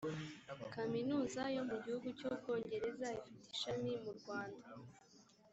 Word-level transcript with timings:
kaminuza 0.73 1.41
yo 1.55 1.61
mu 1.69 1.75
gihugu 1.83 2.07
cy’ubwongereza 2.17 3.07
ifite 3.19 3.45
ishami 3.55 3.91
mu 4.03 4.11
rwanda 4.19 4.67